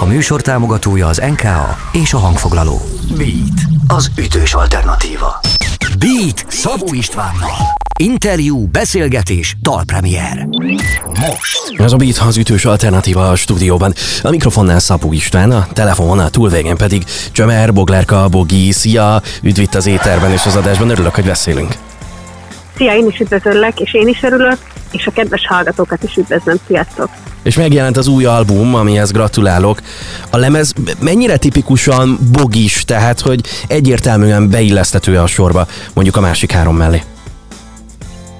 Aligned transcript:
A 0.00 0.04
műsor 0.04 0.40
támogatója 0.40 1.06
az 1.06 1.22
NKA 1.30 1.76
és 1.92 2.12
a 2.12 2.18
hangfoglaló. 2.18 2.80
Beat, 3.16 3.60
az 3.86 4.10
ütős 4.18 4.54
alternatíva. 4.54 5.40
Beat 5.98 6.44
Szabó 6.48 6.86
Istvánnal. 6.92 7.56
Interjú, 7.98 8.66
beszélgetés, 8.66 9.56
dalpremier. 9.62 10.48
Most. 11.04 11.74
Ez 11.78 11.92
a 11.92 11.96
Beat 11.96 12.16
az 12.26 12.36
ütős 12.36 12.64
alternatíva 12.64 13.28
a 13.28 13.36
stúdióban. 13.36 13.94
A 14.22 14.30
mikrofonnál 14.30 14.78
Szabó 14.78 15.12
István, 15.12 15.50
a 15.50 15.66
telefonon 15.72 16.18
a 16.18 16.28
túlvégén 16.28 16.76
pedig 16.76 17.04
Csömer, 17.32 17.72
Boglárka, 17.72 18.28
Bogi, 18.28 18.72
szia! 18.72 19.22
Üdv 19.42 19.60
itt 19.60 19.74
az 19.74 19.86
éterben 19.86 20.32
és 20.32 20.46
az 20.46 20.56
adásban, 20.56 20.90
örülök, 20.90 21.14
hogy 21.14 21.24
beszélünk. 21.24 21.74
Szia, 22.76 22.94
én 22.94 23.06
is 23.08 23.18
üdvözöllek, 23.20 23.80
és 23.80 23.94
én 23.94 24.08
is 24.08 24.22
örülök, 24.22 24.58
és 24.92 25.06
a 25.06 25.10
kedves 25.10 25.46
hallgatókat 25.46 26.02
is 26.02 26.16
üdvözlöm. 26.16 26.56
Sziasztok! 26.66 27.08
És 27.42 27.56
megjelent 27.56 27.96
az 27.96 28.08
új 28.08 28.24
album, 28.24 28.74
amihez 28.74 29.10
gratulálok. 29.10 29.78
A 30.30 30.36
lemez 30.36 30.72
mennyire 31.00 31.36
tipikusan 31.36 32.18
bogis, 32.32 32.84
tehát 32.84 33.20
hogy 33.20 33.40
egyértelműen 33.66 34.50
beillesztető 34.50 35.18
a 35.18 35.26
sorba, 35.26 35.66
mondjuk 35.94 36.16
a 36.16 36.20
másik 36.20 36.52
három 36.52 36.76
mellé? 36.76 37.02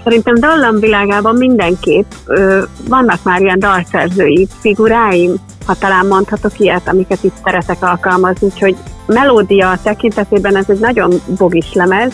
Szerintem 0.04 0.34
dallam 0.34 0.80
világában 0.80 1.36
mindenképp 1.36 2.10
ö, 2.24 2.62
vannak 2.88 3.22
már 3.22 3.40
ilyen 3.40 3.58
dalszerzői 3.58 4.48
figuráim, 4.60 5.34
ha 5.66 5.74
talán 5.74 6.06
mondhatok 6.06 6.60
ilyet, 6.60 6.88
amiket 6.88 7.24
itt 7.24 7.36
szeretek 7.44 7.82
alkalmazni, 7.82 8.46
úgyhogy 8.46 8.76
melódia 9.06 9.78
tekintetében 9.82 10.56
ez 10.56 10.64
egy 10.68 10.78
nagyon 10.78 11.20
bogis 11.38 11.72
lemez, 11.72 12.12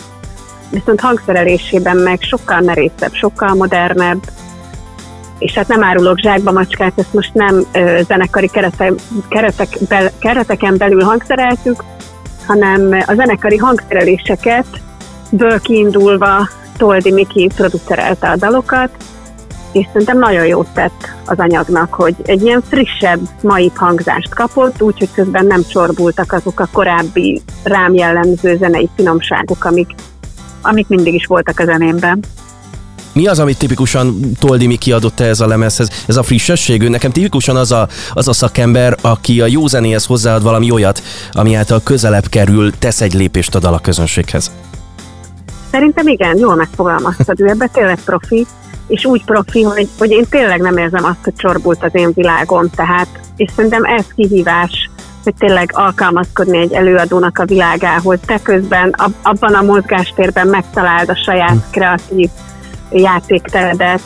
viszont 0.69 0.99
hangszerelésében 0.99 1.97
meg 1.97 2.21
sokkal 2.21 2.61
merészebb, 2.61 3.13
sokkal 3.13 3.53
modernebb, 3.53 4.19
és 5.37 5.53
hát 5.53 5.67
nem 5.67 5.83
árulok 5.83 6.17
zsákba 6.17 6.51
macskát, 6.51 6.93
ezt 6.95 7.13
most 7.13 7.33
nem 7.33 7.65
ö, 7.71 7.99
zenekari 8.07 8.49
kerete, 8.49 8.93
keretek, 9.29 9.67
be, 9.89 10.11
kereteken 10.19 10.77
belül 10.77 11.03
hangszereltük, 11.03 11.83
hanem 12.47 13.03
a 13.05 13.13
zenekari 13.13 13.57
hangszereléseket 13.57 14.65
ből 15.31 15.61
kiindulva 15.61 16.47
Toldi 16.77 17.11
Miki 17.11 17.49
producerelte 17.55 18.29
a 18.29 18.35
dalokat, 18.35 18.89
és 19.71 19.85
szerintem 19.91 20.17
nagyon 20.17 20.45
jót 20.45 20.67
tett 20.73 21.09
az 21.25 21.39
anyagnak, 21.39 21.93
hogy 21.93 22.15
egy 22.23 22.41
ilyen 22.41 22.61
frissebb, 22.61 23.19
mai 23.41 23.71
hangzást 23.75 24.33
kapott, 24.33 24.81
úgyhogy 24.81 25.09
közben 25.13 25.45
nem 25.45 25.61
csorbultak 25.67 26.31
azok 26.31 26.59
a 26.59 26.67
korábbi 26.71 27.41
rám 27.63 27.93
jellemző 27.93 28.57
zenei 28.57 28.89
finomságok, 28.95 29.65
amik, 29.65 29.89
amik 30.65 30.87
mindig 30.87 31.13
is 31.13 31.25
voltak 31.25 31.59
a 31.59 31.65
zenémben. 31.65 32.19
Mi 33.13 33.27
az, 33.27 33.39
amit 33.39 33.57
tipikusan 33.57 34.19
Toldi 34.39 34.67
Miki 34.67 34.91
adott 34.91 35.19
ez 35.19 35.39
a 35.39 35.47
lemezhez? 35.47 35.89
Ez 36.07 36.15
a 36.15 36.23
frissesség? 36.23 36.81
Ő 36.81 36.89
nekem 36.89 37.11
tipikusan 37.11 37.55
az 37.55 37.71
a, 37.71 37.87
az 38.13 38.27
a 38.27 38.33
szakember, 38.33 38.97
aki 39.01 39.41
a 39.41 39.45
jó 39.45 39.67
zenéhez 39.67 40.05
hozzáad 40.05 40.43
valami 40.43 40.71
olyat, 40.71 41.03
ami 41.31 41.55
által 41.55 41.81
közelebb 41.83 42.27
kerül, 42.29 42.71
tesz 42.79 43.01
egy 43.01 43.13
lépést 43.13 43.55
a 43.55 43.59
dal 43.59 43.73
a 43.73 43.79
közönséghez. 43.79 44.51
Szerintem 45.71 46.07
igen, 46.07 46.37
jól 46.37 46.55
megfogalmaztad, 46.55 47.39
ő 47.39 47.47
ebbe 47.47 47.69
tényleg 47.73 47.99
profi, 48.05 48.45
és 48.87 49.05
úgy 49.05 49.23
profi, 49.25 49.61
hogy, 49.61 49.89
hogy 49.97 50.11
én 50.11 50.25
tényleg 50.29 50.61
nem 50.61 50.77
érzem 50.77 51.03
azt, 51.03 51.23
hogy 51.23 51.33
csorbult 51.35 51.83
az 51.83 51.91
én 51.93 52.11
világom, 52.13 52.69
tehát, 52.69 53.07
és 53.35 53.51
szerintem 53.55 53.83
ez 53.83 54.05
kihívás, 54.15 54.89
hogy 55.25 55.35
tényleg 55.39 55.71
alkalmazkodni 55.73 56.57
egy 56.57 56.73
előadónak 56.73 57.37
a 57.37 57.45
világához, 57.45 58.19
te 58.25 58.39
közben 58.43 58.89
ab, 58.97 59.13
abban 59.21 59.53
a 59.53 59.61
mozgástérben 59.61 60.47
megtaláld 60.47 61.09
a 61.09 61.15
saját 61.15 61.49
hm. 61.49 61.71
kreatív 61.71 62.29
játékteredet, 62.91 64.01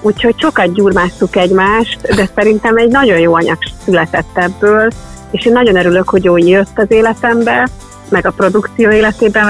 úgyhogy 0.00 0.34
sokat 0.38 0.74
gyurmáztuk 0.74 1.36
egymást, 1.36 2.00
de 2.00 2.28
szerintem 2.34 2.76
egy 2.76 2.88
nagyon 2.88 3.18
jó 3.18 3.34
anyag 3.34 3.58
született 3.84 4.30
ebből, 4.34 4.88
és 5.30 5.46
én 5.46 5.52
nagyon 5.52 5.76
örülök, 5.76 6.08
hogy 6.08 6.24
jó 6.24 6.36
jött 6.36 6.78
az 6.78 6.86
életembe, 6.88 7.68
meg 8.08 8.26
a 8.26 8.30
produkció 8.30 8.90
életében, 8.90 9.44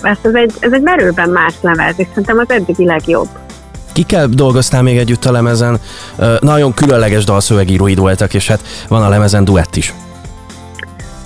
mert 0.00 0.22
ez 0.24 0.34
egy, 0.34 0.52
ez 0.60 0.72
egy 0.72 0.82
merőben 0.82 1.28
más 1.28 1.54
lemez, 1.60 1.94
és 1.96 2.06
szerintem 2.08 2.38
az 2.38 2.50
eddigi 2.50 2.84
legjobb. 2.84 3.28
Kikkel 3.92 4.26
dolgoztál 4.26 4.82
még 4.82 4.98
együtt 4.98 5.24
a 5.24 5.32
lemezen? 5.32 5.80
Nagyon 6.40 6.74
különleges 6.74 7.24
dalszövegíróid 7.24 7.98
voltak, 7.98 8.34
és 8.34 8.48
hát 8.48 8.60
van 8.88 9.02
a 9.02 9.08
lemezen 9.08 9.44
duett 9.44 9.76
is. 9.76 9.94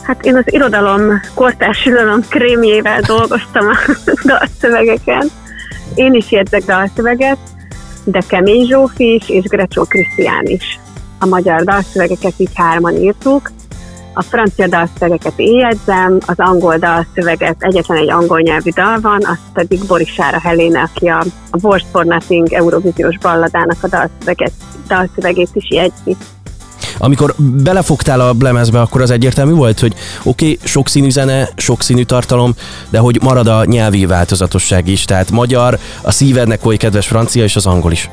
Hát 0.09 0.25
én 0.25 0.37
az 0.37 0.45
irodalom, 0.47 1.21
kortárs 1.35 1.87
irodalom 1.87 2.21
krémjével 2.29 3.01
dolgoztam 3.01 3.67
a 3.69 3.77
dalszövegeken. 4.29 5.31
Én 5.95 6.15
is 6.15 6.31
jegyzek 6.31 6.65
dalszöveget, 6.65 7.39
de 8.05 8.21
Kemény 8.29 8.67
Zsófi 8.67 9.15
is, 9.15 9.29
és 9.29 9.45
Grecsó 9.45 9.85
Krisztián 9.85 10.47
is. 10.47 10.81
A 11.19 11.27
magyar 11.27 11.65
dalszövegeket 11.65 12.33
így 12.37 12.51
hárman 12.55 12.97
írtuk, 12.97 13.51
a 14.15 14.23
francia 14.23 14.67
dalszövegeket 14.67 15.33
én 15.37 15.59
jegyzem, 15.59 16.19
az 16.27 16.39
angol 16.39 16.77
dalszöveget, 16.77 17.57
egyetlen 17.59 17.99
egy 17.99 18.11
angol 18.11 18.41
nyelvű 18.41 18.71
dal 18.71 19.01
van, 19.01 19.21
azt 19.25 19.53
pedig 19.53 19.87
Borisára 19.87 20.41
Helena, 20.41 20.81
aki 20.81 21.09
a, 21.09 21.25
a 21.51 21.59
Wars 21.63 21.85
for 21.93 22.05
Nothing 22.05 22.53
Eurovíziós 22.53 23.19
balladának 23.19 23.79
a 23.81 23.89
dalszöveget, 23.89 24.53
dalszövegét 24.87 25.51
is 25.53 25.71
jegyzi. 25.71 26.17
Amikor 26.99 27.34
belefogtál 27.38 28.21
a 28.21 28.34
lemezbe, 28.41 28.81
akkor 28.81 29.00
az 29.00 29.10
egyértelmű 29.10 29.53
volt, 29.53 29.81
hogy 29.81 29.94
oké, 30.22 30.53
okay, 30.53 30.59
sokszínű 30.65 31.10
zene, 31.10 31.49
sokszínű 31.56 32.03
tartalom, 32.03 32.54
de 32.88 32.99
hogy 32.99 33.19
marad 33.22 33.47
a 33.47 33.65
nyelvi 33.65 34.06
változatosság 34.06 34.88
is, 34.88 35.04
tehát 35.04 35.31
magyar, 35.31 35.78
a 36.03 36.10
szívednek 36.10 36.66
oly 36.66 36.77
kedves 36.77 37.06
francia 37.06 37.43
és 37.43 37.56
az 37.56 37.66
angol 37.66 37.93
is. 37.93 38.10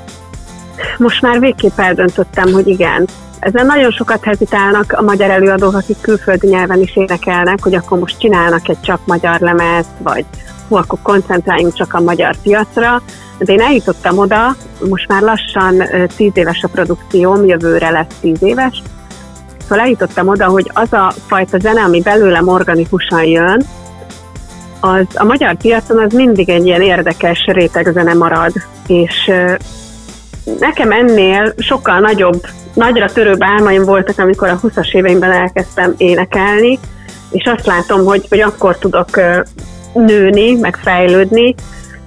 Most 0.97 1.21
már 1.21 1.39
végképp 1.39 1.79
eldöntöttem, 1.79 2.51
hogy 2.51 2.67
igen, 2.67 3.07
ezen 3.39 3.65
nagyon 3.65 3.91
sokat 3.91 4.23
hezitálnak 4.23 4.93
a 4.97 5.01
magyar 5.01 5.29
előadók, 5.29 5.73
akik 5.73 5.97
külföldi 6.01 6.47
nyelven 6.47 6.81
is 6.81 6.95
énekelnek, 6.95 7.63
hogy 7.63 7.75
akkor 7.75 7.99
most 7.99 8.19
csinálnak 8.19 8.67
egy 8.69 8.81
csak 8.81 8.99
magyar 9.05 9.39
lemez, 9.39 9.85
vagy 9.97 10.25
hú, 10.67 10.75
akkor 10.75 10.99
koncentráljunk 11.01 11.73
csak 11.73 11.93
a 11.93 12.01
magyar 12.01 12.35
piacra. 12.43 13.01
De 13.37 13.53
én 13.53 13.61
eljutottam 13.61 14.17
oda, 14.17 14.55
most 14.89 15.07
már 15.07 15.21
lassan 15.21 15.83
tíz 16.15 16.31
éves 16.33 16.63
a 16.63 16.67
produkcióm, 16.67 17.45
jövőre 17.45 17.89
lesz 17.89 18.17
tíz 18.21 18.43
éves, 18.43 18.81
Szóval 19.67 19.83
eljutottam 19.83 20.27
oda, 20.27 20.45
hogy 20.45 20.71
az 20.73 20.93
a 20.93 21.13
fajta 21.27 21.59
zene, 21.59 21.81
ami 21.81 22.01
belőlem 22.01 22.47
organikusan 22.47 23.23
jön, 23.23 23.65
az 24.79 25.05
a 25.13 25.23
magyar 25.23 25.55
piacon 25.55 25.99
az 25.99 26.13
mindig 26.13 26.49
egy 26.49 26.65
ilyen 26.65 26.81
érdekes 26.81 27.45
rétegzene 27.45 28.13
marad, 28.13 28.53
és 28.87 29.31
nekem 30.59 30.91
ennél 30.91 31.53
sokkal 31.57 31.99
nagyobb 31.99 32.45
nagyra 32.73 33.11
törőbb 33.11 33.43
álmaim 33.43 33.83
voltak, 33.83 34.19
amikor 34.19 34.47
a 34.47 34.59
20-as 34.59 34.95
éveimben 34.95 35.31
elkezdtem 35.31 35.93
énekelni, 35.97 36.79
és 37.29 37.43
azt 37.55 37.65
látom, 37.65 38.05
hogy, 38.05 38.25
hogy 38.29 38.39
akkor 38.39 38.77
tudok 38.77 39.09
nőni, 39.95 40.53
meg 40.53 40.75
fejlődni, 40.75 41.55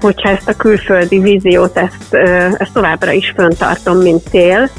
hogyha 0.00 0.28
ezt 0.28 0.48
a 0.48 0.56
külföldi 0.56 1.18
víziót, 1.18 1.76
ezt, 1.76 2.14
ezt 2.58 2.72
továbbra 2.72 3.12
is 3.12 3.32
föntartom, 3.36 3.96
mint 3.96 4.28
cél. 4.28 4.70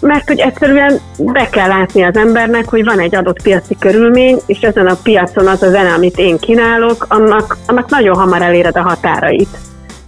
Mert 0.00 0.26
hogy 0.26 0.38
egyszerűen 0.38 1.00
be 1.18 1.48
kell 1.48 1.68
látni 1.68 2.02
az 2.02 2.16
embernek, 2.16 2.68
hogy 2.68 2.84
van 2.84 3.00
egy 3.00 3.14
adott 3.14 3.42
piaci 3.42 3.76
körülmény, 3.78 4.38
és 4.46 4.58
ezen 4.58 4.86
a 4.86 4.98
piacon 5.02 5.46
az 5.46 5.62
a 5.62 5.70
zene, 5.70 5.92
amit 5.92 6.18
én 6.18 6.38
kínálok, 6.38 7.06
annak, 7.08 7.56
annak 7.66 7.90
nagyon 7.90 8.16
hamar 8.16 8.42
eléred 8.42 8.76
a 8.76 8.82
határait 8.82 9.58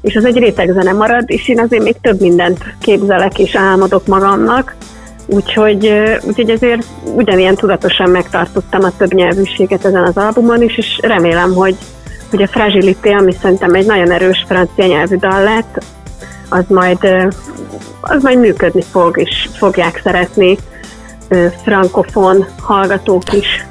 és 0.01 0.17
az 0.17 0.25
egy 0.25 0.39
rétegzene 0.39 0.93
marad, 0.93 1.25
és 1.27 1.49
én 1.49 1.61
azért 1.61 1.83
még 1.83 1.97
több 2.01 2.21
mindent 2.21 2.59
képzelek 2.81 3.39
és 3.39 3.55
álmodok 3.55 4.07
magamnak, 4.07 4.77
úgyhogy, 5.29 5.93
úgyhogy 6.23 6.51
ezért 6.51 6.87
ugyanilyen 7.15 7.55
tudatosan 7.55 8.11
megtartottam 8.11 8.85
a 8.85 8.97
több 8.97 9.13
nyelvűséget 9.13 9.85
ezen 9.85 10.05
az 10.05 10.17
albumon 10.17 10.63
is, 10.63 10.77
és 10.77 10.99
remélem, 11.03 11.55
hogy, 11.55 11.77
hogy 12.31 12.43
a 12.43 12.47
Fragilité, 12.47 13.13
ami 13.13 13.33
szerintem 13.33 13.75
egy 13.75 13.87
nagyon 13.87 14.11
erős 14.11 14.45
francia 14.49 14.87
nyelvű 14.87 15.17
dal 15.17 15.43
lett, 15.43 15.85
az 16.49 16.65
majd, 16.69 16.99
az 18.01 18.23
majd 18.23 18.39
működni 18.39 18.83
fog, 18.83 19.19
és 19.19 19.49
fogják 19.57 20.01
szeretni 20.05 20.59
frankofon 21.63 22.47
hallgatók 22.61 23.33
is. 23.33 23.67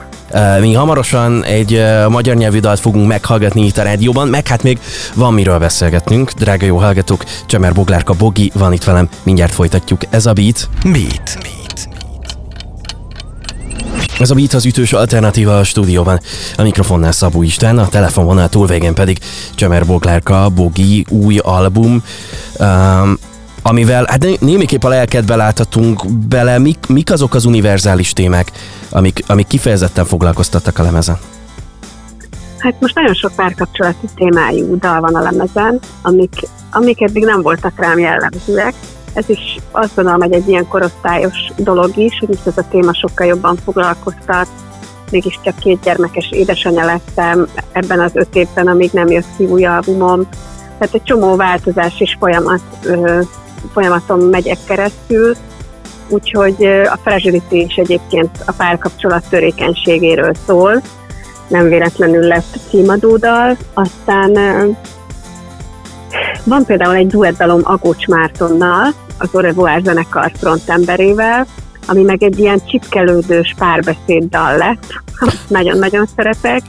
Mi 0.60 0.74
hamarosan 0.74 1.44
egy 1.44 1.84
magyar 2.10 2.36
nyelvű 2.36 2.60
dalt 2.60 2.80
fogunk 2.80 3.08
meghallgatni 3.08 3.66
itt 3.66 3.78
a 3.78 3.84
rádióban, 3.84 4.28
meg 4.28 4.48
hát 4.48 4.64
még 4.64 4.80
van 5.14 5.34
miről 5.34 5.60
beszélgetnünk. 5.60 6.32
Drága 6.32 6.66
jó 6.66 6.78
hallgatók, 6.78 7.24
Csemer 7.46 7.74
Boglárka 7.74 8.14
Bogi 8.14 8.52
van 8.54 8.74
itt 8.74 8.84
velem, 8.84 9.10
mindjárt 9.24 9.54
folytatjuk. 9.54 10.02
Ez 10.10 10.26
a 10.26 10.34
Beat. 10.34 10.70
Beat. 10.84 11.38
Beat. 11.42 11.88
Ez 14.20 14.30
a 14.30 14.36
Beat 14.36 14.54
az 14.54 14.66
ütős 14.66 14.94
alternatíva 14.94 15.58
a 15.58 15.64
stúdióban. 15.64 16.20
A 16.58 16.64
mikrofonnál 16.64 17.12
Szabó 17.12 17.44
Isten, 17.44 17.78
a 17.78 17.88
telefonvonal 17.88 18.50
túlvégén 18.50 18.94
pedig 18.94 19.20
Csemer 19.56 19.86
Boglárka, 19.86 20.50
Bogi, 20.50 21.06
új 21.10 21.38
album. 21.38 22.04
Um, 22.60 23.18
amivel 23.68 24.06
hát 24.10 24.40
némiképp 24.40 24.84
a 24.84 24.88
lelkedbe 24.88 25.36
láthatunk 25.36 26.12
bele, 26.28 26.58
mik, 26.58 26.78
mik 26.88 27.12
azok 27.12 27.34
az 27.34 27.46
univerzális 27.46 28.14
témák, 28.14 28.52
amik, 28.90 29.24
amik 29.28 29.48
kifejezetten 29.48 30.06
foglalkoztattak 30.06 30.80
a 30.80 30.84
lemezen? 30.84 31.18
Hát 32.58 32.76
most 32.80 32.96
nagyon 32.96 33.14
sok 33.14 33.32
párkapcsolati 33.36 34.08
témájú 34.16 34.78
dal 34.80 35.00
van 35.00 35.16
a 35.16 35.22
lemezen, 35.22 35.80
amik, 36.02 36.34
amik 36.72 37.02
eddig 37.02 37.24
nem 37.24 37.42
voltak 37.42 37.80
rám 37.80 38.00
jellemzőek. 38.00 38.74
ez 39.14 39.30
is 39.30 39.58
azt 39.72 39.96
gondolom, 39.96 40.22
hogy 40.22 40.34
egy 40.34 40.48
ilyen 40.48 40.68
korosztályos 40.68 41.38
dolog 41.56 41.98
is, 41.98 42.20
hogy 42.20 42.38
ez 42.46 42.58
a 42.58 42.68
téma 42.70 42.94
sokkal 42.94 43.28
jobban 43.28 43.58
foglalkoztat. 43.64 44.48
Mégiscsak 45.12 45.60
két 45.60 45.80
gyermekes 45.84 46.30
édesanyja 46.32 46.86
lettem 46.86 47.48
ebben 47.72 48.00
az 48.00 48.12
öt 48.14 48.36
évben, 48.36 48.68
amíg 48.68 48.90
nem 48.92 49.08
jött 49.08 49.28
ki 49.38 49.46
új 49.46 49.66
albumom. 49.66 50.28
Tehát 50.78 50.94
egy 50.94 51.04
csomó 51.04 51.36
változás 51.36 52.00
és 52.00 52.16
folyamat, 52.20 52.62
folyamaton 53.74 54.20
megyek 54.20 54.58
keresztül, 54.68 55.36
úgyhogy 56.10 56.66
a 56.66 57.00
fragility 57.04 57.52
is 57.52 57.76
egyébként 57.76 58.30
a 58.46 58.52
párkapcsolat 58.52 59.30
törékenységéről 59.30 60.34
szól, 60.46 60.82
nem 61.48 61.70
véletlenül 61.70 62.28
lett 62.28 62.60
címadódal, 62.70 63.58
aztán 63.74 64.32
van 66.44 66.66
például 66.66 66.96
egy 66.96 67.08
duettdalom 67.08 67.62
Agócs 67.64 68.08
Mártonnal, 68.08 68.94
az 69.18 69.30
Orevoir 69.32 69.82
zenekar 69.84 70.32
frontemberével, 70.38 71.46
ami 71.88 72.02
meg 72.02 72.24
egy 72.24 72.40
ilyen 72.40 72.62
csipkelődős 72.66 73.56
párbeszéddal 73.58 74.58
lett, 74.58 74.94
nagyon-nagyon 75.48 76.06
szeretek, 76.16 76.62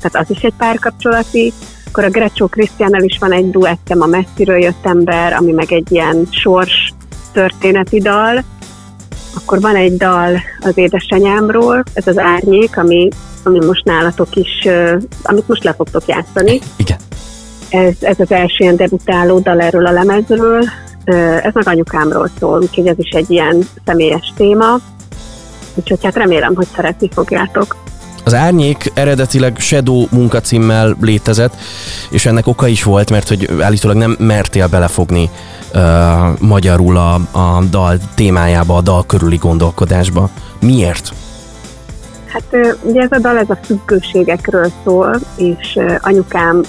tehát 0.00 0.28
az 0.28 0.36
is 0.36 0.42
egy 0.42 0.54
párkapcsolati. 0.58 1.52
Akkor 1.96 2.08
a 2.08 2.18
Grecsó 2.18 2.46
Krisztiánnal 2.46 3.02
is 3.02 3.18
van 3.18 3.32
egy 3.32 3.50
duettem, 3.50 4.00
a 4.00 4.06
Messziről 4.06 4.58
jött 4.58 4.86
ember, 4.86 5.32
ami 5.32 5.52
meg 5.52 5.72
egy 5.72 5.92
ilyen 5.92 6.26
sors 6.30 6.92
történeti 7.32 7.98
dal. 7.98 8.44
Akkor 9.34 9.60
van 9.60 9.76
egy 9.76 9.96
dal 9.96 10.40
az 10.60 10.78
édesanyámról, 10.78 11.82
ez 11.92 12.06
az 12.06 12.18
Árnyék, 12.18 12.78
ami, 12.78 13.08
ami 13.42 13.64
most 13.64 13.84
nálatok 13.84 14.36
is, 14.36 14.68
amit 15.22 15.48
most 15.48 15.64
le 15.64 15.72
fogtok 15.72 16.02
játszani. 16.06 16.60
Igen. 16.76 16.98
Ez, 17.70 17.94
ez 18.00 18.20
az 18.20 18.30
első 18.30 18.56
ilyen 18.56 18.76
debutáló 18.76 19.38
dal 19.38 19.60
erről 19.60 19.86
a 19.86 19.92
lemezről, 19.92 20.64
ez 21.42 21.52
meg 21.52 21.68
anyukámról 21.68 22.30
szól, 22.38 22.60
úgyhogy 22.62 22.86
ez 22.86 22.98
is 22.98 23.10
egy 23.10 23.30
ilyen 23.30 23.68
személyes 23.84 24.32
téma, 24.36 24.78
úgyhogy 25.74 26.04
hát 26.04 26.16
remélem, 26.16 26.54
hogy 26.54 26.68
szeretni 26.74 27.08
fogjátok. 27.12 27.85
Az 28.26 28.34
Árnyék 28.34 28.90
eredetileg 28.94 29.58
Shadow 29.58 30.06
munkacímmel 30.10 30.96
létezett, 31.00 31.54
és 32.10 32.26
ennek 32.26 32.46
oka 32.46 32.66
is 32.66 32.82
volt, 32.82 33.10
mert 33.10 33.28
hogy 33.28 33.50
állítólag 33.60 33.96
nem 33.96 34.16
mertél 34.18 34.66
belefogni 34.68 35.30
uh, 35.74 35.80
magyarul 36.40 36.96
a, 36.96 37.14
a 37.14 37.62
dal 37.70 37.98
témájába, 38.14 38.76
a 38.76 38.80
dal 38.80 39.06
körüli 39.06 39.36
gondolkodásba. 39.36 40.30
Miért? 40.60 41.12
Hát 42.26 42.76
ugye 42.82 43.00
ez 43.00 43.10
a 43.10 43.18
dal 43.18 43.38
ez 43.38 43.50
a 43.50 43.58
függőségekről 43.64 44.72
szól, 44.84 45.20
és 45.36 45.78
anyukám 46.00 46.62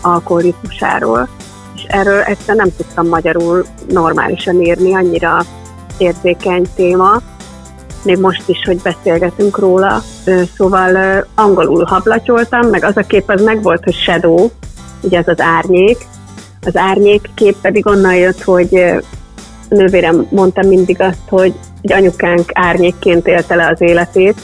alkoholizmusáról, 0.00 1.28
és 1.74 1.82
erről 1.86 2.20
egyszer 2.20 2.54
nem 2.54 2.68
tudtam 2.76 3.08
magyarul 3.08 3.64
normálisan 3.88 4.60
írni, 4.60 4.94
annyira 4.94 5.44
érzékeny 5.98 6.66
téma, 6.74 7.20
még 8.04 8.18
most 8.18 8.48
is, 8.48 8.64
hogy 8.64 8.80
beszélgetünk 8.82 9.58
róla, 9.58 10.02
szóval 10.56 11.24
angolul 11.34 11.84
hablatyoltam, 11.84 12.68
meg 12.68 12.84
az 12.84 12.96
a 12.96 13.02
kép 13.02 13.30
az 13.30 13.42
meg 13.42 13.62
volt, 13.62 13.84
hogy 13.84 13.94
shadow, 13.94 14.50
ugye 15.00 15.18
ez 15.18 15.28
az 15.28 15.40
árnyék, 15.40 16.06
az 16.66 16.76
árnyék 16.76 17.30
kép 17.34 17.56
pedig 17.60 17.86
onnan 17.86 18.14
jött, 18.14 18.42
hogy 18.42 18.84
nővérem 19.68 20.26
mondta 20.30 20.62
mindig 20.66 21.00
azt, 21.00 21.28
hogy 21.28 21.54
egy 21.80 21.92
anyukánk 21.92 22.50
árnyékként 22.52 23.26
élte 23.26 23.54
le 23.54 23.68
az 23.68 23.80
életét, 23.80 24.40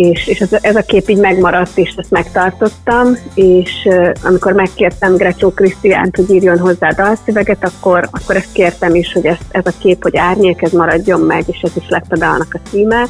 és, 0.00 0.26
és 0.26 0.40
ez, 0.40 0.48
ez 0.60 0.76
a 0.76 0.82
kép 0.82 1.08
így 1.08 1.18
megmaradt, 1.18 1.78
és 1.78 1.94
ezt 1.96 2.10
megtartottam, 2.10 3.16
és 3.34 3.70
uh, 3.84 4.10
amikor 4.22 4.52
megkértem 4.52 5.16
Grecsó 5.16 5.50
Krisztiánt, 5.50 6.16
hogy 6.16 6.30
írjon 6.30 6.58
hozzá 6.58 6.88
dalszöveget, 6.88 7.64
akkor, 7.64 8.08
akkor 8.10 8.36
ezt 8.36 8.52
kértem 8.52 8.94
is, 8.94 9.12
hogy 9.12 9.26
ez, 9.26 9.36
ez 9.50 9.66
a 9.66 9.78
kép, 9.78 10.02
hogy 10.02 10.16
árnyék, 10.16 10.62
ez 10.62 10.72
maradjon 10.72 11.20
meg, 11.20 11.44
és 11.46 11.60
ez 11.60 11.72
is 11.76 11.88
lett 11.88 12.12
a 12.12 12.16
dalnak 12.16 12.48
a 12.50 12.68
címe. 12.68 13.06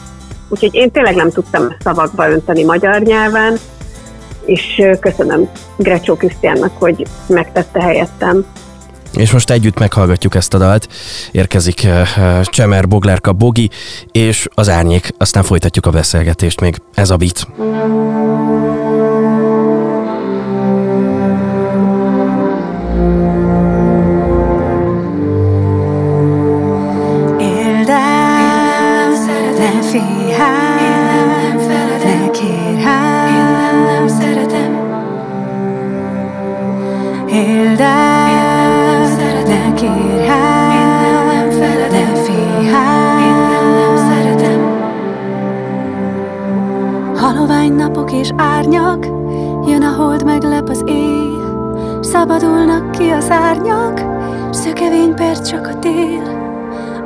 Úgyhogy 0.49 0.75
én 0.75 0.91
tényleg 0.91 1.15
nem 1.15 1.31
tudtam 1.31 1.77
szavakba 1.81 2.31
önteni 2.31 2.65
magyar 2.65 3.03
nyelven, 3.03 3.57
és 4.45 4.83
köszönöm 5.01 5.51
Grecsó 5.77 6.15
Krisztiánnak, 6.15 6.73
hogy 6.79 7.07
megtette 7.27 7.83
helyettem. 7.83 8.45
És 9.17 9.31
most 9.31 9.51
együtt 9.51 9.79
meghallgatjuk 9.79 10.35
ezt 10.35 10.55
a 10.55 10.59
dalt. 10.59 10.89
Érkezik 11.31 11.83
uh, 11.85 12.41
Csemer 12.43 12.89
Boglárka 12.89 13.33
Bogi, 13.33 13.71
és 14.13 14.49
az 14.55 14.69
árnyék, 14.69 15.11
aztán 15.19 15.43
folytatjuk 15.43 15.87
a 15.87 15.91
beszélgetést 15.91 16.61
még. 16.61 16.77
Ez 16.95 17.11
a 17.11 17.17
beat. 17.17 17.47
És 48.21 48.31
árnyak, 48.37 49.07
jön 49.67 49.83
a 49.83 49.95
hold, 49.97 50.25
meglep 50.25 50.69
az 50.69 50.83
éj, 50.87 51.31
szabadulnak 52.01 52.91
ki 52.91 53.11
az 53.11 53.31
árnyak, 53.31 54.03
szökevény 54.51 55.15
perc 55.15 55.49
csak 55.49 55.67
a 55.67 55.79
tél. 55.79 56.23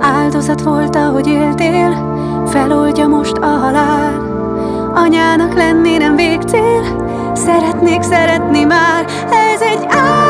Áldozat 0.01 0.63
volt, 0.63 0.97
ahogy 0.97 1.27
éltél, 1.27 2.17
feloldja 2.47 3.07
most 3.07 3.37
a 3.37 3.47
halál. 3.47 4.13
Anyának 4.95 5.55
lenni 5.55 5.97
nem 5.97 6.17
végcél, 6.17 6.83
szeretnék 7.35 8.03
szeretni 8.03 8.65
már, 8.65 9.05
ez 9.31 9.61
egy 9.61 9.87
árnyék, 9.89 10.24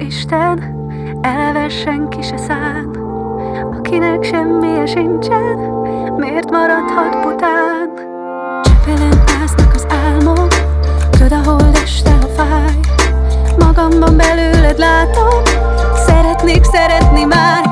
Isten, 0.00 0.58
eleve 1.22 1.68
senki 1.68 2.22
se 2.22 2.36
szán. 2.36 2.90
Akinek 3.78 4.22
semmije 4.22 4.86
sincsen, 4.86 5.56
miért 6.16 6.50
maradhat 6.50 7.22
bután? 7.22 7.90
Csepelen 8.62 9.22
ásznak 9.42 9.74
az 9.74 9.86
álmok, 9.88 10.48
köd 11.18 11.32
a 11.32 11.40
hold 11.44 11.78
este 11.82 12.10
a 12.10 12.26
fáj. 12.26 12.74
Magamban 13.58 14.16
belőled 14.16 14.78
látom, 14.78 15.42
szeretnék 16.06 16.64
szeretni 16.64 17.24
már, 17.24 17.69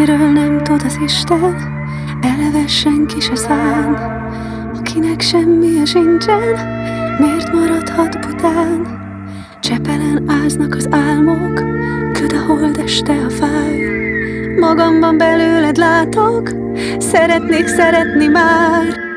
Akiről 0.00 0.30
nem 0.30 0.62
tud 0.62 0.82
az 0.84 0.98
Isten, 1.04 1.56
eleve 2.20 2.66
senki 2.66 3.20
se 3.20 3.34
szán. 3.34 3.94
Akinek 4.78 5.20
semmije 5.20 5.84
sincsen, 5.84 6.58
miért 7.18 7.52
maradhat 7.52 8.20
bután? 8.20 8.86
Csepelen 9.60 10.24
áznak 10.44 10.74
az 10.74 10.88
álmok, 10.90 11.54
köd 12.12 12.32
a 12.32 12.46
hold 12.46 12.78
este 12.84 13.12
a 13.12 13.30
fáj. 13.30 13.78
Magamban 14.60 15.16
belőled 15.16 15.76
látok, 15.76 16.50
szeretnék 16.98 17.66
szeretni 17.66 18.26
már. 18.26 19.09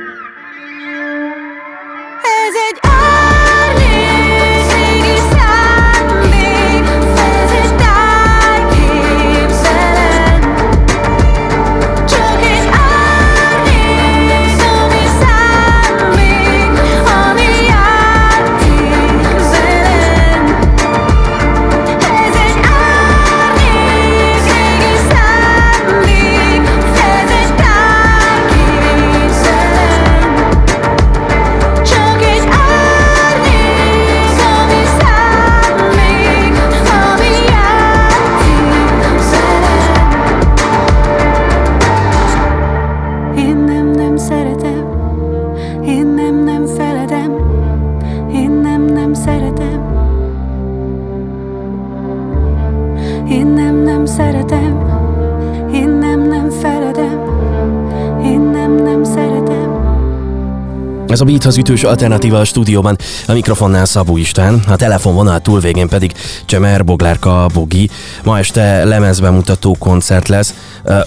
Ez 61.13 61.21
a 61.21 61.25
Beat 61.25 61.45
az 61.45 61.57
ütős 61.57 61.83
alternatíva 61.83 62.39
a 62.39 62.43
stúdióban, 62.43 62.97
a 63.27 63.33
mikrofonnál 63.33 63.85
Szabó 63.85 64.17
István, 64.17 64.61
a 64.67 64.75
telefonvonal 64.75 65.39
túlvégén 65.39 65.87
pedig 65.87 66.13
Csemer 66.45 66.85
Boglárka 66.85 67.45
Bogi. 67.53 67.89
Ma 68.23 68.37
este 68.37 68.83
lemezbemutató 68.83 69.75
koncert 69.79 70.27
lesz. 70.27 70.53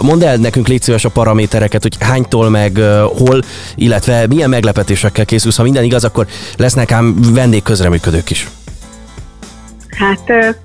Mondd 0.00 0.24
el 0.24 0.36
nekünk 0.36 0.68
légy 0.68 0.94
a 1.02 1.08
paramétereket, 1.08 1.82
hogy 1.82 1.96
hánytól 2.00 2.50
meg 2.50 2.80
hol, 3.18 3.42
illetve 3.74 4.26
milyen 4.26 4.48
meglepetésekkel 4.48 5.24
készülsz. 5.24 5.56
Ha 5.56 5.62
minden 5.62 5.84
igaz, 5.84 6.04
akkor 6.04 6.26
lesznek 6.56 6.92
ám 6.92 7.16
vendég 7.32 7.62
közreműködők 7.62 8.30
is. 8.30 8.48
Hát 9.90 10.56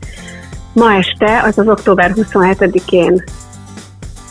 ma 0.74 0.94
este, 0.94 1.42
az 1.46 1.58
az 1.58 1.68
október 1.68 2.14
27-én 2.16 3.24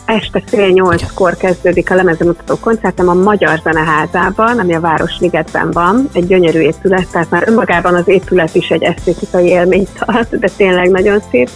este 0.05 0.43
fél 0.45 0.67
nyolckor 0.67 1.37
kezdődik 1.37 1.91
a 1.91 1.95
lemezemutató 1.95 2.55
koncertem 2.59 3.09
a 3.09 3.13
Magyar 3.13 3.59
Zeneházában, 3.63 4.59
ami 4.59 4.73
a 4.73 4.79
Városligetben 4.79 5.71
van, 5.71 6.09
egy 6.13 6.27
gyönyörű 6.27 6.59
épület, 6.59 7.07
tehát 7.11 7.29
már 7.29 7.43
önmagában 7.47 7.95
az 7.95 8.07
épület 8.07 8.55
is 8.55 8.69
egy 8.69 8.83
esztétikai 8.83 9.47
élményt 9.47 9.89
tart, 10.05 10.39
de 10.39 10.49
tényleg 10.57 10.89
nagyon 10.89 11.19
szép. 11.31 11.49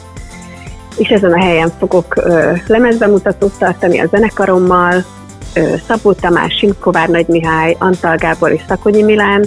És 0.98 1.10
ezen 1.10 1.34
a 1.34 1.44
helyen 1.44 1.72
fogok 1.80 2.16
ö, 2.16 2.52
lemezbemutatót 2.68 3.58
tartani 3.58 4.00
a 4.00 4.08
zenekarommal, 4.12 5.06
ö, 5.54 5.74
Szabó 5.88 6.14
Tamás, 6.14 6.58
Simkovár 6.58 7.10
Nagy 7.10 7.28
Mihály, 7.28 7.76
Antal 7.80 8.16
Gábor 8.16 8.52
és 8.52 8.62
Szakonyi 8.68 9.04
Milán 9.04 9.46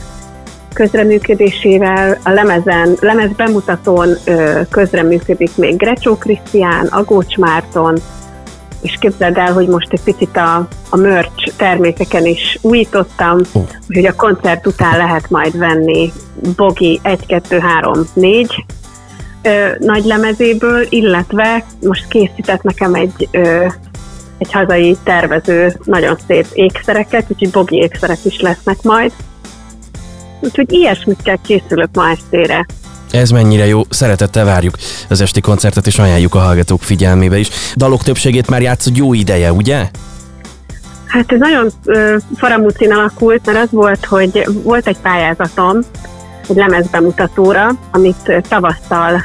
közreműködésével. 0.72 2.18
A 2.22 2.30
lemezen, 2.30 2.96
lemez 3.00 3.30
bemutatón 3.36 4.08
ö, 4.24 4.60
közreműködik 4.70 5.56
még 5.56 5.76
Grecsó 5.76 6.14
Krisztián, 6.14 6.86
Agócs 6.86 7.36
Márton, 7.36 7.98
és 8.80 8.96
képzeld 9.00 9.36
el, 9.36 9.52
hogy 9.52 9.68
most 9.68 9.92
egy 9.92 10.02
picit 10.04 10.36
a, 10.36 10.68
a 10.90 10.96
merch 10.96 11.52
termékeken 11.56 12.26
is 12.26 12.58
újítottam, 12.60 13.40
oh. 13.52 13.62
úgyhogy 13.88 14.06
a 14.06 14.14
koncert 14.14 14.66
után 14.66 14.96
lehet 14.96 15.30
majd 15.30 15.58
venni 15.58 16.12
Bogi 16.56 17.00
1, 17.02 17.26
2, 17.26 17.58
3, 17.58 18.04
4 18.12 18.64
ö, 19.42 19.68
nagy 19.78 20.04
lemezéből, 20.04 20.86
illetve 20.88 21.64
most 21.82 22.08
készített 22.08 22.62
nekem 22.62 22.94
egy 22.94 23.28
ö, 23.30 23.66
egy 24.38 24.52
hazai 24.52 24.96
tervező 25.04 25.72
nagyon 25.84 26.16
szép 26.26 26.46
ékszereket, 26.52 27.24
úgyhogy 27.28 27.50
bogi 27.50 27.76
ékszerek 27.76 28.24
is 28.24 28.40
lesznek 28.40 28.82
majd. 28.82 29.12
Úgyhogy 30.40 30.72
ilyesmikkel 30.72 31.38
készülök 31.46 31.88
ma 31.92 32.10
estére. 32.10 32.66
Ez 33.10 33.30
mennyire 33.30 33.66
jó, 33.66 33.82
szeretettel 33.88 34.44
várjuk 34.44 34.74
az 35.08 35.20
esti 35.20 35.40
koncertet, 35.40 35.86
és 35.86 35.98
ajánljuk 35.98 36.34
a 36.34 36.38
hallgatók 36.38 36.82
figyelmébe 36.82 37.38
is. 37.38 37.48
Dalok 37.76 38.02
többségét 38.02 38.50
már 38.50 38.62
játszod 38.62 38.96
jó 38.96 39.12
ideje, 39.12 39.52
ugye? 39.52 39.90
Hát 41.06 41.32
ez 41.32 41.38
nagyon 41.38 41.70
faramúcin 42.36 42.92
alakult, 42.92 43.46
mert 43.46 43.58
az 43.58 43.68
volt, 43.70 44.04
hogy 44.04 44.46
volt 44.62 44.86
egy 44.86 44.98
pályázatom, 44.98 45.78
egy 46.48 46.56
lemezbemutatóra, 46.56 47.70
amit 47.90 48.32
tavasszal 48.48 49.24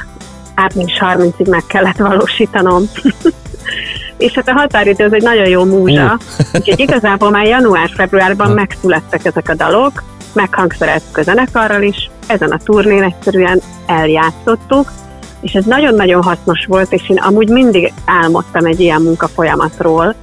április 0.54 0.98
30-ig 1.00 1.48
meg 1.48 1.62
kellett 1.66 1.96
valósítanom. 1.96 2.84
és 4.16 4.32
hát 4.32 4.48
a 4.48 4.52
határidő 4.52 5.04
az 5.04 5.12
egy 5.12 5.22
nagyon 5.22 5.48
jó 5.48 5.64
múzsa, 5.64 6.18
úgyhogy 6.54 6.80
igazából 6.80 7.30
már 7.30 7.46
január-februárban 7.46 8.50
megszülettek 8.50 9.24
ezek 9.24 9.48
a 9.48 9.54
dalok, 9.54 10.02
meghangszerelt 10.32 11.02
a 11.14 11.22
zenekarral 11.22 11.82
is, 11.82 12.10
ezen 12.26 12.50
a 12.50 12.58
turnén 12.64 13.02
egyszerűen 13.02 13.60
eljátszottuk, 13.86 14.92
és 15.40 15.52
ez 15.52 15.64
nagyon-nagyon 15.64 16.22
hasznos 16.22 16.66
volt, 16.66 16.92
és 16.92 17.08
én 17.08 17.16
amúgy 17.16 17.48
mindig 17.48 17.92
álmodtam 18.04 18.64
egy 18.64 18.80
ilyen 18.80 19.02
munkafolyamatról, 19.02 20.14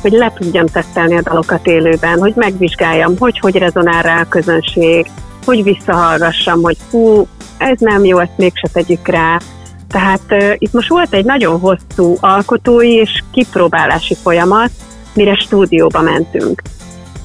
hogy 0.00 0.12
le 0.12 0.32
tudjam 0.38 0.66
tesztelni 0.66 1.16
a 1.16 1.22
dalokat 1.22 1.66
élőben, 1.66 2.18
hogy 2.18 2.32
megvizsgáljam, 2.36 3.18
hogy 3.18 3.38
hogy 3.38 3.56
rezonál 3.56 4.02
rá 4.02 4.20
a 4.20 4.28
közönség, 4.28 5.06
hogy 5.44 5.62
visszahallgassam, 5.62 6.62
hogy 6.62 6.76
hú, 6.90 7.26
ez 7.56 7.78
nem 7.78 8.04
jó, 8.04 8.18
ezt 8.18 8.36
mégse 8.36 8.68
tegyük 8.72 9.08
rá. 9.08 9.40
Tehát 9.88 10.22
uh, 10.30 10.52
itt 10.58 10.72
most 10.72 10.88
volt 10.88 11.14
egy 11.14 11.24
nagyon 11.24 11.60
hosszú 11.60 12.16
alkotói 12.20 12.92
és 12.92 13.22
kipróbálási 13.32 14.14
folyamat, 14.22 14.70
mire 15.14 15.34
stúdióba 15.34 16.00
mentünk 16.00 16.62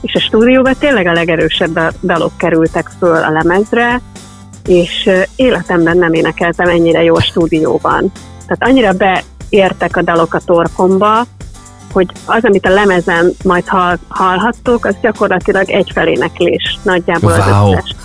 és 0.01 0.13
a 0.13 0.19
stúdióban 0.19 0.75
tényleg 0.79 1.07
a 1.07 1.11
legerősebb 1.11 1.93
dalok 2.01 2.37
kerültek 2.37 2.89
föl 2.99 3.23
a 3.23 3.31
lemezre, 3.31 4.01
és 4.65 5.09
életemben 5.35 5.97
nem 5.97 6.13
énekeltem 6.13 6.67
ennyire 6.67 7.03
jó 7.03 7.15
a 7.15 7.21
stúdióban. 7.21 8.11
Tehát 8.47 8.63
annyira 8.75 8.91
beértek 8.93 9.97
a 9.97 10.01
dalok 10.01 10.33
a 10.33 10.39
torkomba, 10.39 11.25
hogy 11.91 12.07
az, 12.25 12.43
amit 12.43 12.65
a 12.65 12.69
lemezen 12.69 13.31
majd 13.43 13.67
hall, 13.67 13.97
hallhattok, 14.07 14.85
az 14.85 14.95
gyakorlatilag 15.01 15.69
egy 15.69 15.91
feléneklés 15.93 16.79
nagyjából 16.83 17.31
wow. 17.31 17.41
az 17.41 17.71
összes. 17.71 17.95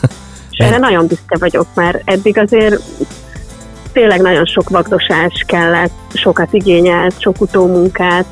És 0.51 0.59
erre 0.59 0.79
nagyon 0.79 1.07
büszke 1.07 1.37
vagyok, 1.39 1.67
mert 1.75 2.03
eddig 2.05 2.39
azért 2.39 2.83
tényleg 3.93 4.21
nagyon 4.21 4.45
sok 4.45 4.69
vagdosás 4.69 5.45
kellett, 5.47 5.93
sokat 6.13 6.53
igényelt, 6.53 7.21
sok 7.21 7.41
utómunkát, 7.41 8.27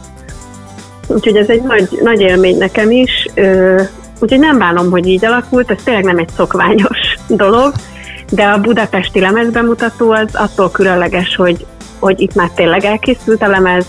Úgyhogy 1.14 1.36
ez 1.36 1.48
egy 1.48 1.62
nagy, 1.62 1.98
nagy 2.02 2.20
élmény 2.20 2.58
nekem 2.58 2.90
is. 2.90 3.28
Úgyhogy 4.20 4.38
nem 4.38 4.58
bánom, 4.58 4.90
hogy 4.90 5.06
így 5.06 5.24
alakult, 5.24 5.70
ez 5.70 5.82
tényleg 5.84 6.04
nem 6.04 6.18
egy 6.18 6.28
szokványos 6.36 7.16
dolog, 7.42 7.72
de 8.30 8.44
a 8.44 8.60
budapesti 8.60 9.20
lemezbemutató 9.20 10.10
az 10.10 10.34
attól 10.34 10.70
különleges, 10.70 11.36
hogy, 11.36 11.66
hogy 11.98 12.20
itt 12.20 12.34
már 12.34 12.50
tényleg 12.50 12.84
elkészült 12.84 13.42
a 13.42 13.48
lemez, 13.48 13.86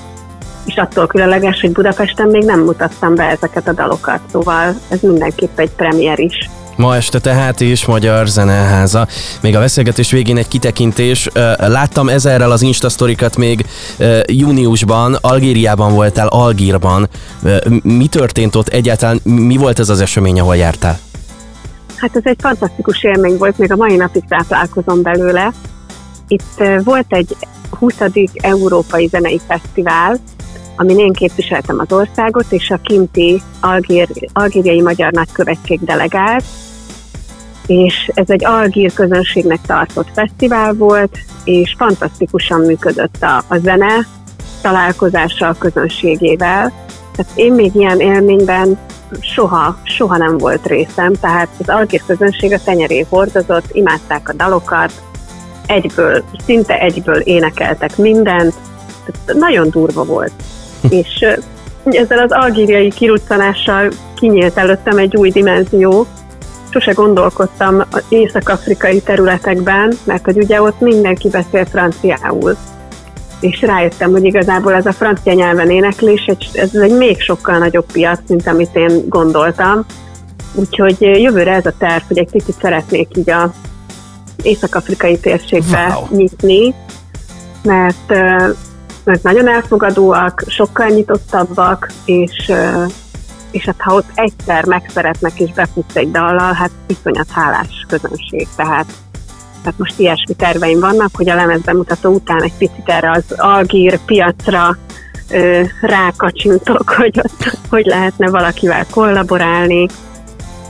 és 0.65 0.75
attól 0.75 1.07
különleges, 1.07 1.61
hogy 1.61 1.71
Budapesten 1.71 2.27
még 2.27 2.43
nem 2.43 2.59
mutattam 2.59 3.15
be 3.15 3.23
ezeket 3.23 3.67
a 3.67 3.73
dalokat, 3.73 4.19
szóval 4.31 4.75
ez 4.89 4.99
mindenképp 5.01 5.59
egy 5.59 5.71
premier 5.71 6.19
is. 6.19 6.49
Ma 6.75 6.95
este 6.95 7.19
tehát 7.19 7.59
is 7.59 7.85
Magyar 7.85 8.27
Zeneháza. 8.27 9.07
Még 9.41 9.55
a 9.55 9.59
beszélgetés 9.59 10.11
végén 10.11 10.37
egy 10.37 10.47
kitekintés. 10.47 11.29
Láttam 11.57 12.09
ezerrel 12.09 12.51
az 12.51 12.61
instasztorikat 12.61 13.37
még 13.37 13.65
júniusban, 14.25 15.17
Algériában 15.21 15.93
voltál, 15.93 16.27
Algírban. 16.27 17.09
Mi 17.83 18.07
történt 18.07 18.55
ott 18.55 18.67
egyáltalán? 18.67 19.19
Mi 19.23 19.57
volt 19.57 19.79
ez 19.79 19.89
az 19.89 20.01
esemény, 20.01 20.39
ahol 20.39 20.55
jártál? 20.55 20.99
Hát 21.95 22.15
ez 22.15 22.21
egy 22.25 22.37
fantasztikus 22.41 23.03
élmény 23.03 23.37
volt, 23.37 23.57
még 23.57 23.71
a 23.71 23.75
mai 23.75 23.95
napig 23.95 24.23
táplálkozom 24.27 25.01
belőle. 25.01 25.51
Itt 26.27 26.63
volt 26.83 27.05
egy 27.09 27.35
20. 27.69 27.93
Európai 28.33 29.07
Zenei 29.07 29.41
Fesztivál, 29.47 30.19
amin 30.75 30.99
én 30.99 31.13
képviseltem 31.13 31.79
az 31.79 31.91
országot, 31.91 32.45
és 32.49 32.69
a 32.69 32.79
kinti 32.83 33.41
algér, 33.59 34.07
algériai 34.33 34.81
magyar 34.81 35.11
nagykövetség 35.11 35.79
delegált, 35.83 36.43
és 37.67 38.11
ez 38.13 38.29
egy 38.29 38.45
algír 38.45 38.93
közönségnek 38.93 39.61
tartott 39.61 40.07
fesztivál 40.13 40.73
volt, 40.73 41.17
és 41.43 41.75
fantasztikusan 41.77 42.61
működött 42.61 43.23
a, 43.23 43.43
a 43.47 43.57
zene 43.57 44.07
találkozása 44.61 45.47
a 45.47 45.57
közönségével. 45.57 46.71
Tehát 47.15 47.31
én 47.35 47.53
még 47.53 47.75
ilyen 47.75 47.99
élményben 47.99 48.77
soha, 49.19 49.77
soha 49.83 50.17
nem 50.17 50.37
volt 50.37 50.65
részem, 50.65 51.13
tehát 51.13 51.47
az 51.59 51.69
algír 51.69 52.01
közönség 52.07 52.53
a 52.53 52.63
tenyeré 52.63 53.05
hordozott, 53.09 53.65
imádták 53.71 54.29
a 54.29 54.33
dalokat, 54.33 54.91
egyből, 55.67 56.23
szinte 56.45 56.79
egyből 56.79 57.19
énekeltek 57.19 57.97
mindent, 57.97 58.53
nagyon 59.25 59.69
durva 59.69 60.03
volt. 60.03 60.31
és 61.01 61.25
ezzel 61.85 62.19
az 62.19 62.31
algériai 62.31 62.89
kiruccanással 62.89 63.91
kinyílt 64.15 64.57
előttem 64.57 64.97
egy 64.97 65.15
új 65.15 65.29
dimenzió, 65.31 66.07
sose 66.73 66.91
gondolkodtam 66.91 67.83
az 67.91 68.03
észak-afrikai 68.09 69.01
területekben, 69.01 69.93
mert 70.03 70.25
hogy 70.25 70.37
ugye 70.37 70.61
ott 70.61 70.79
mindenki 70.79 71.29
beszél 71.29 71.65
franciául. 71.65 72.57
És 73.39 73.61
rájöttem, 73.61 74.11
hogy 74.11 74.23
igazából 74.23 74.73
ez 74.73 74.85
a 74.85 74.91
francia 74.91 75.33
nyelven 75.33 75.69
éneklés, 75.69 76.31
ez 76.53 76.75
egy 76.75 76.97
még 76.97 77.21
sokkal 77.21 77.57
nagyobb 77.57 77.85
piac, 77.91 78.19
mint 78.27 78.47
amit 78.47 78.75
én 78.75 79.09
gondoltam. 79.09 79.85
Úgyhogy 80.53 80.97
jövőre 80.99 81.53
ez 81.53 81.65
a 81.65 81.73
terv, 81.77 82.03
hogy 82.07 82.17
egy 82.17 82.31
kicsit 82.31 82.55
szeretnék 82.61 83.07
így 83.17 83.29
a 83.29 83.53
észak-afrikai 84.43 85.19
térségbe 85.19 85.95
wow. 85.95 86.17
nyitni, 86.17 86.73
mert, 87.63 88.11
mert 89.03 89.23
nagyon 89.23 89.47
elfogadóak, 89.47 90.43
sokkal 90.47 90.87
nyitottabbak, 90.87 91.91
és 92.05 92.51
és 93.51 93.65
hát 93.65 93.81
ha 93.81 93.93
ott 93.93 94.09
egyszer 94.13 94.65
megszeretnek 94.65 95.39
és 95.39 95.51
befutsz 95.51 95.95
egy 95.95 96.11
dallal, 96.11 96.53
hát 96.53 96.71
iszonyat 96.87 97.29
hálás 97.29 97.85
közönség, 97.87 98.47
tehát 98.55 98.85
tehát 99.63 99.79
most 99.79 99.99
ilyesmi 99.99 100.33
terveim 100.33 100.79
vannak, 100.79 101.09
hogy 101.13 101.29
a 101.29 101.35
lemezbemutató 101.35 102.13
után 102.13 102.43
egy 102.43 102.53
picit 102.57 102.89
erre 102.89 103.11
az 103.11 103.23
algír 103.37 103.99
piacra 104.05 104.77
ö, 105.29 105.61
rákacsintok, 105.81 106.89
hogy 106.99 107.19
ott 107.19 107.57
hogy 107.69 107.85
lehetne 107.85 108.29
valakivel 108.29 108.85
kollaborálni, 108.89 109.87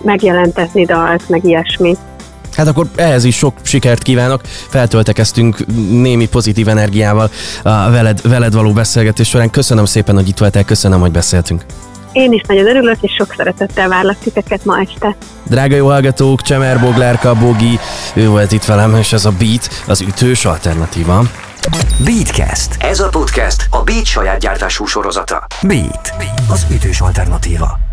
megjelentetni 0.01 0.85
dalt, 0.85 1.29
meg 1.29 1.45
ilyesmi. 1.45 1.95
Hát 2.55 2.67
akkor 2.67 2.87
ehhez 2.95 3.23
is 3.23 3.35
sok 3.35 3.53
sikert 3.61 4.03
kívánok. 4.03 4.41
Feltöltekeztünk 4.69 5.65
némi 5.89 6.27
pozitív 6.27 6.67
energiával 6.67 7.29
a 7.63 7.89
veled, 7.89 8.21
veled 8.29 8.53
való 8.53 8.73
beszélgetés 8.73 9.27
során. 9.29 9.49
Köszönöm 9.49 9.85
szépen, 9.85 10.15
hogy 10.15 10.27
itt 10.27 10.37
voltál, 10.37 10.63
köszönöm, 10.63 10.99
hogy 10.99 11.11
beszéltünk. 11.11 11.65
Én 12.11 12.31
is 12.31 12.41
nagyon 12.47 12.67
örülök, 12.67 12.97
és 13.01 13.11
sok 13.17 13.33
szeretettel 13.37 13.87
várlak 13.87 14.17
titeket 14.19 14.65
ma 14.65 14.79
este. 14.79 15.15
Drága 15.43 15.75
jó 15.75 15.87
hallgatók, 15.87 16.41
Csemer 16.41 16.79
Boglárka, 16.79 17.35
Bogi, 17.35 17.79
ő 18.13 18.27
volt 18.27 18.51
itt 18.51 18.65
velem, 18.65 18.95
és 18.95 19.13
ez 19.13 19.25
a 19.25 19.31
Beat, 19.31 19.83
az 19.87 20.01
ütős 20.01 20.45
alternatíva. 20.45 21.23
Beatcast. 22.03 22.75
Ez 22.79 22.99
a 22.99 23.09
podcast 23.09 23.67
a 23.69 23.83
Beat 23.83 24.05
saját 24.05 24.39
gyártású 24.39 24.85
sorozata. 24.85 25.47
Beat, 25.61 26.13
az 26.49 26.65
ütős 26.71 27.01
alternatíva. 27.01 27.92